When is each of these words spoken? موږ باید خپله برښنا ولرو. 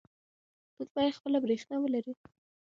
موږ 0.75 0.89
باید 0.95 1.17
خپله 1.19 1.37
برښنا 1.43 1.75
ولرو. 1.81 2.13